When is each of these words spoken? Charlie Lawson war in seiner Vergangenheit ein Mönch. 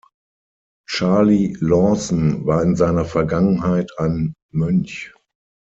Charlie 0.87 1.55
Lawson 1.61 2.43
war 2.47 2.63
in 2.63 2.75
seiner 2.75 3.05
Vergangenheit 3.05 3.91
ein 3.99 4.33
Mönch. 4.51 5.13